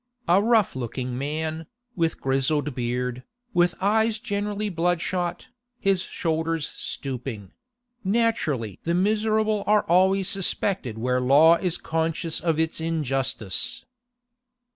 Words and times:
A 0.27 0.41
rough 0.41 0.75
looking 0.75 1.15
man, 1.15 1.67
with 1.95 2.19
grizzled 2.19 2.73
beard, 2.73 3.21
with 3.53 3.75
eyes 3.79 4.17
generally 4.17 4.67
bloodshot, 4.67 5.49
his 5.79 6.01
shoulders 6.01 6.67
stooping—naturally 6.67 8.79
the 8.83 8.95
miserable 8.95 9.63
are 9.67 9.83
always 9.83 10.27
suspected 10.27 10.97
where 10.97 11.21
law 11.21 11.57
is 11.57 11.77
conscious 11.77 12.39
of 12.39 12.59
its 12.59 12.81
injustice. 12.81 13.85